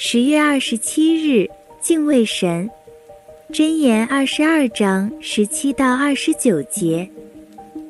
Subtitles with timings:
[0.00, 1.50] 十月二十七日，
[1.80, 2.70] 敬畏神。
[3.50, 7.10] 箴言二十二章十七到二十九节。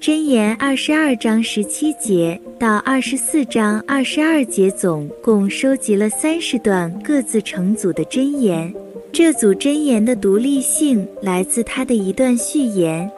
[0.00, 8.72] 箴言二十二章十七节到二十四章二十二节，总共收集了三十段各自成组的箴言。
[9.12, 13.10] 这组箴言的独立性来自它的一段序言，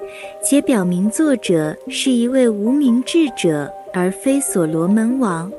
[0.43, 5.53] 且表明作者是一位无名智者，而非所罗门王。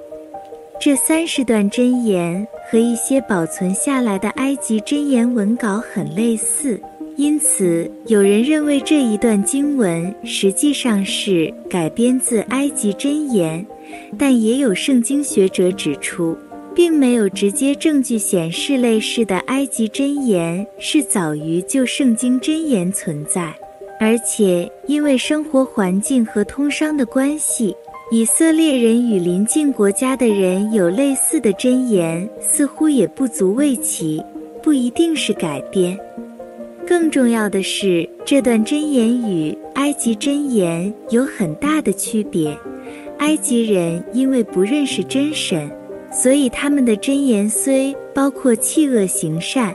[0.80, 6.80] 这三十段箴言和一些保存下来的埃及箴言文稿很类似。
[7.18, 13.66] 因此，有人认为这一段经文实际上是改编自埃及箴言，
[14.18, 16.38] 但也有圣经学者指出，
[16.74, 23.54] 并没有直接证据显示类似的埃及箴言是早于旧圣经箴言存在。
[24.00, 27.76] 而且，因为生活环境和通商的关系，
[28.12, 34.20] 以色列人与邻近国家的人有类似的箴言，似乎也不足为奇，
[34.64, 35.96] 不一定是改编。
[36.88, 42.58] 更重要的是，这段箴言与埃及箴言有很大的区别。
[43.20, 45.70] 埃及人因为不认识真神，
[46.12, 49.72] 所以他们的箴言虽包括弃恶行善，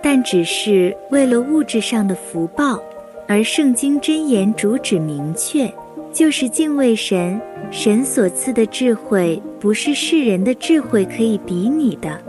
[0.00, 2.78] 但只是为了物质上的福报；
[3.26, 5.68] 而圣经箴言主旨明确，
[6.12, 12.20] 就是敬畏神，神所赐的智慧不是世人的智慧可以比拟的。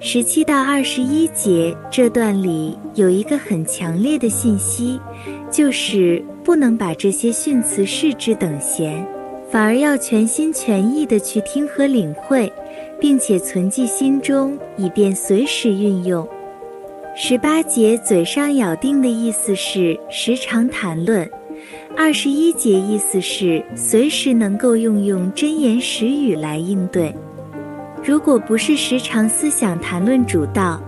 [0.00, 5.00] 十七到二十一节这段里有一个很强烈的信息，
[5.50, 9.06] 就是不能把这些训词视之等闲，
[9.50, 12.52] 反而要全心全意地去听和领会，
[13.00, 16.28] 并且存记心中，以便随时运用。
[17.14, 21.28] 十八节嘴上咬定的意思是时常谈论，
[21.98, 27.12] 二十一节意思是随时能够用用真言实语来应对。
[28.04, 30.78] 如果不是时常思想谈论主道，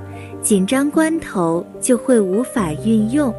[0.42, 3.34] 紧张关头就会无法运用。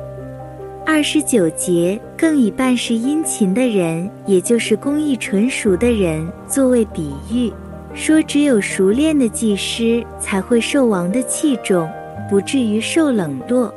[0.84, 7.54] 二十九节更以办事殷勤的人，也就是工艺纯熟的人作为比喻，
[7.94, 11.88] 说只有熟练的技师才会受王的器重，
[12.28, 13.72] 不至于受冷落。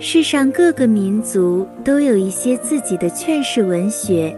[0.00, 4.34] 世上各个民族都有一些自己的劝世文学。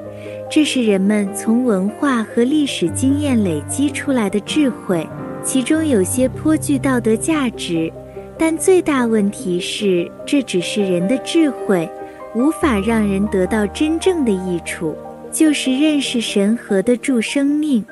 [0.50, 5.06] 这是人们从文化和历史经验累积出来的智慧，
[5.44, 7.92] 其中有些颇具道德价值，
[8.38, 11.88] 但最大问题是，这只是人的智慧，
[12.34, 14.96] 无法让人得到真正的益处，
[15.30, 17.84] 就是认识神和得着生命。